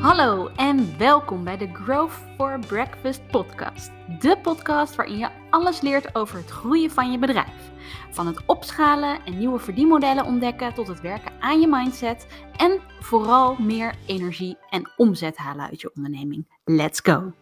[0.00, 3.90] Hallo en welkom bij de Growth for Breakfast podcast.
[4.20, 7.70] De podcast waarin je alles leert over het groeien van je bedrijf.
[8.10, 12.26] Van het opschalen en nieuwe verdienmodellen ontdekken tot het werken aan je mindset
[12.56, 16.46] en vooral meer energie en omzet halen uit je onderneming.
[16.64, 17.32] Let's go!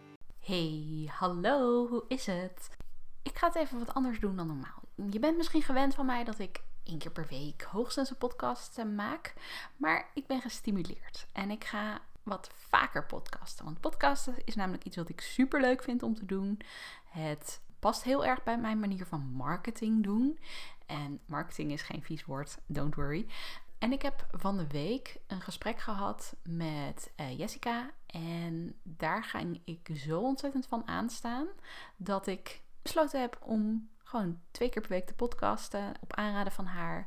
[0.40, 2.68] Hey, hallo, hoe is het?
[3.22, 4.82] Ik ga het even wat anders doen dan normaal.
[5.10, 8.78] Je bent misschien gewend van mij dat ik één keer per week hoogstens een podcast
[8.78, 9.34] eh, maak.
[9.76, 13.64] Maar ik ben gestimuleerd en ik ga wat vaker podcasten.
[13.64, 16.60] Want podcasten is namelijk iets wat ik super leuk vind om te doen.
[17.04, 20.38] Het past heel erg bij mijn manier van marketing doen.
[20.86, 23.26] En marketing is geen vies woord, don't worry.
[23.78, 27.90] En ik heb van de week een gesprek gehad met uh, Jessica.
[28.06, 31.46] En daar ging ik zo ontzettend van aanstaan
[31.96, 36.66] dat ik besloten heb om gewoon twee keer per week te podcasten op aanraden van
[36.66, 37.06] haar.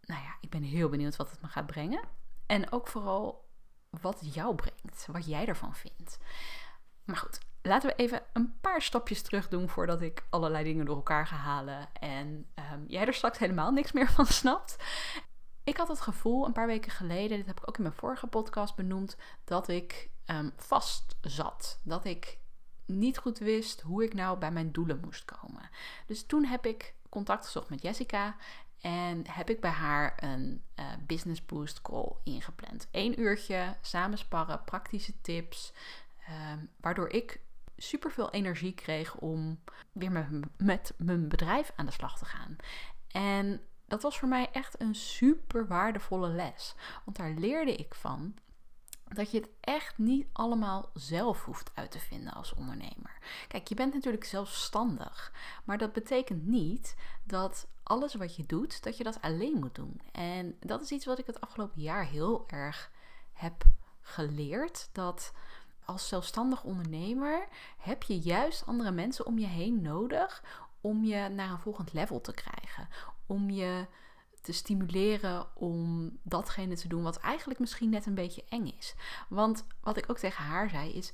[0.00, 2.02] Nou ja, ik ben heel benieuwd wat het me gaat brengen.
[2.46, 3.48] En ook vooral
[3.90, 6.18] wat jou brengt, wat jij ervan vindt.
[7.04, 10.96] Maar goed, laten we even een paar stapjes terug doen voordat ik allerlei dingen door
[10.96, 14.76] elkaar ga halen en um, jij er straks helemaal niks meer van snapt.
[15.64, 18.26] Ik had het gevoel een paar weken geleden, dit heb ik ook in mijn vorige
[18.26, 21.80] podcast benoemd, dat ik um, vast zat.
[21.82, 22.39] Dat ik
[22.90, 25.70] niet goed wist hoe ik nou bij mijn doelen moest komen.
[26.06, 28.36] Dus toen heb ik contact gezocht met Jessica
[28.80, 32.88] en heb ik bij haar een uh, business boost call ingepland.
[32.90, 35.72] Eén uurtje samen sparren, praktische tips,
[36.52, 37.40] um, waardoor ik
[37.76, 39.60] super veel energie kreeg om
[39.92, 42.56] weer met, met mijn bedrijf aan de slag te gaan.
[43.08, 46.74] En dat was voor mij echt een super waardevolle les.
[47.04, 48.34] Want daar leerde ik van
[49.14, 53.18] dat je het echt niet allemaal zelf hoeft uit te vinden als ondernemer.
[53.48, 55.32] Kijk, je bent natuurlijk zelfstandig,
[55.64, 60.00] maar dat betekent niet dat alles wat je doet, dat je dat alleen moet doen.
[60.12, 62.90] En dat is iets wat ik het afgelopen jaar heel erg
[63.32, 63.64] heb
[64.00, 64.88] geleerd.
[64.92, 65.32] Dat
[65.84, 70.42] als zelfstandig ondernemer heb je juist andere mensen om je heen nodig
[70.80, 72.88] om je naar een volgend level te krijgen.
[73.26, 73.86] Om je
[74.40, 78.94] te stimuleren om datgene te doen wat eigenlijk misschien net een beetje eng is.
[79.28, 81.12] Want wat ik ook tegen haar zei is: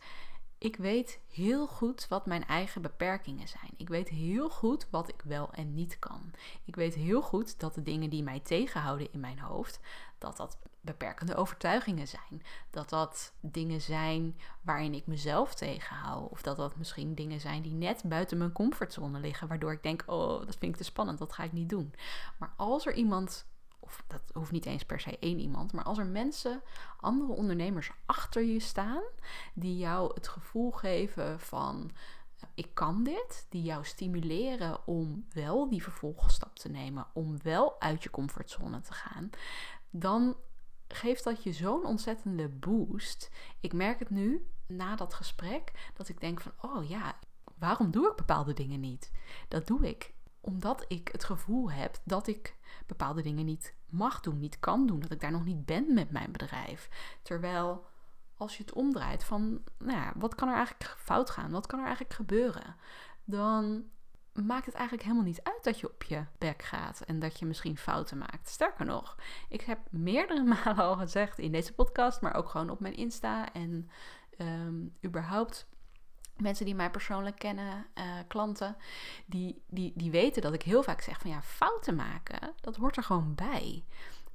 [0.58, 3.70] ik weet heel goed wat mijn eigen beperkingen zijn.
[3.76, 6.32] Ik weet heel goed wat ik wel en niet kan.
[6.64, 9.80] Ik weet heel goed dat de dingen die mij tegenhouden in mijn hoofd,
[10.18, 12.42] dat dat beperkende overtuigingen zijn.
[12.70, 16.30] Dat dat dingen zijn waarin ik mezelf tegenhoud.
[16.30, 19.48] Of dat dat misschien dingen zijn die net buiten mijn comfortzone liggen.
[19.48, 21.94] Waardoor ik denk, oh, dat vind ik te spannend, dat ga ik niet doen.
[22.38, 23.46] Maar als er iemand
[23.81, 26.62] of dat hoeft niet eens per se één iemand, maar als er mensen,
[27.00, 29.03] andere ondernemers achter je staan,
[29.54, 31.91] die jou het gevoel geven van
[32.54, 38.03] ik kan dit, die jou stimuleren om wel die vervolgstap te nemen, om wel uit
[38.03, 39.31] je comfortzone te gaan,
[39.91, 40.36] dan
[40.88, 43.31] geeft dat je zo'n ontzettende boost.
[43.60, 47.19] Ik merk het nu na dat gesprek dat ik denk van oh ja,
[47.59, 49.12] waarom doe ik bepaalde dingen niet?
[49.48, 50.15] Dat doe ik
[50.46, 55.00] omdat ik het gevoel heb dat ik bepaalde dingen niet mag doen, niet kan doen,
[55.00, 56.88] dat ik daar nog niet ben met mijn bedrijf.
[57.22, 57.86] Terwijl
[58.36, 61.50] als je het omdraait van, nou ja, wat kan er eigenlijk fout gaan?
[61.50, 62.76] Wat kan er eigenlijk gebeuren?
[63.24, 63.84] Dan
[64.32, 67.46] maakt het eigenlijk helemaal niet uit dat je op je bek gaat en dat je
[67.46, 68.48] misschien fouten maakt.
[68.48, 69.16] Sterker nog,
[69.48, 73.52] ik heb meerdere malen al gezegd in deze podcast, maar ook gewoon op mijn Insta
[73.52, 73.90] en
[74.38, 75.66] um, überhaupt
[76.36, 78.76] mensen die mij persoonlijk kennen, uh, klanten,
[79.26, 82.97] die, die, die weten dat ik heel vaak zeg van ja, fouten maken, dat hoort
[82.97, 83.84] er gewoon bij.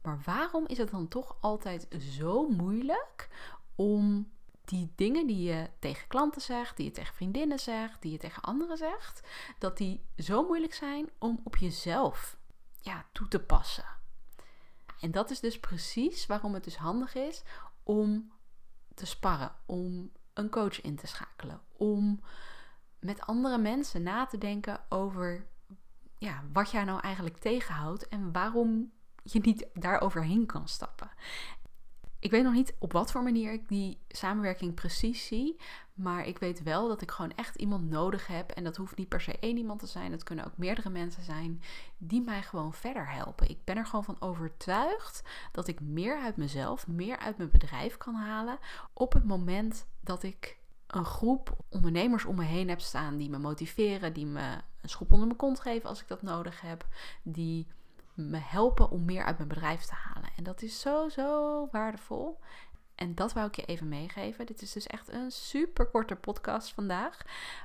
[0.02, 3.30] Maar waarom is het dan toch altijd zo moeilijk
[3.76, 4.32] om
[4.66, 8.44] die dingen die je tegen klanten zegt, die je tegen vriendinnen zegt, die je tegen
[8.44, 9.22] anderen zegt,
[9.60, 12.38] dat die zo moeilijk zijn om op jezelf
[12.82, 13.86] ja, toe te passen?
[15.00, 17.44] En dat is dus precies waarom het dus handig is
[17.84, 18.32] om
[18.94, 21.62] te sparren, om een coach in te schakelen.
[21.78, 22.22] Om
[23.00, 25.46] met andere mensen na te denken over
[26.18, 28.92] ja, wat jij nou eigenlijk tegenhoudt en waarom
[29.24, 31.12] je niet daar overheen kan stappen.
[32.20, 35.60] Ik weet nog niet op wat voor manier ik die samenwerking precies zie.
[35.94, 38.52] Maar ik weet wel dat ik gewoon echt iemand nodig heb.
[38.52, 40.12] En dat hoeft niet per se één iemand te zijn.
[40.12, 41.62] Het kunnen ook meerdere mensen zijn
[41.98, 43.50] die mij gewoon verder helpen.
[43.50, 47.98] Ik ben er gewoon van overtuigd dat ik meer uit mezelf, meer uit mijn bedrijf
[47.98, 48.60] kan halen.
[48.94, 53.38] Op het moment dat ik een groep ondernemers om me heen heb staan die me
[53.38, 56.88] motiveren, die me een schop onder mijn kont geven als ik dat nodig heb,
[57.24, 57.68] die
[58.14, 60.30] me helpen om meer uit mijn bedrijf te halen.
[60.36, 62.40] En dat is zo, zo waardevol.
[62.96, 64.46] En dat wou ik je even meegeven.
[64.46, 67.22] Dit is dus echt een super korte podcast vandaag.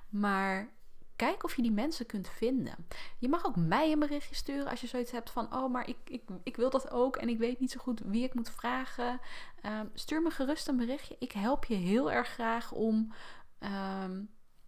[0.08, 0.68] Maar
[1.16, 2.86] kijk of je die mensen kunt vinden.
[3.18, 5.96] Je mag ook mij een berichtje sturen als je zoiets hebt van: Oh, maar ik,
[6.04, 9.20] ik, ik wil dat ook en ik weet niet zo goed wie ik moet vragen.
[9.62, 11.16] Ehm, stuur me gerust een berichtje.
[11.18, 13.12] Ik help je heel erg graag om.
[13.58, 14.22] Ehm,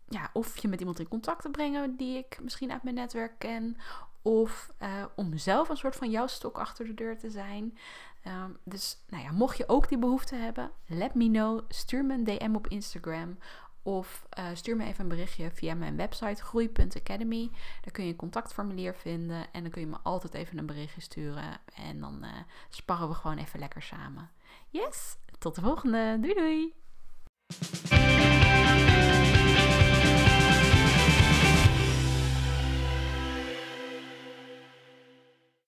[0.09, 3.39] ja, of je met iemand in contact te brengen die ik misschien uit mijn netwerk
[3.39, 3.77] ken.
[4.23, 7.79] Of uh, om zelf een soort van jouw stok achter de deur te zijn.
[8.27, 11.61] Um, dus nou ja, mocht je ook die behoefte hebben, let me know.
[11.69, 13.39] Stuur me een DM op Instagram.
[13.83, 17.51] Of uh, stuur me even een berichtje via mijn website groei.academy.
[17.81, 19.53] Daar kun je een contactformulier vinden.
[19.53, 21.61] En dan kun je me altijd even een berichtje sturen.
[21.75, 22.31] En dan uh,
[22.69, 24.31] sparren we gewoon even lekker samen.
[24.69, 26.19] Yes, tot de volgende.
[26.21, 26.88] Doei doei!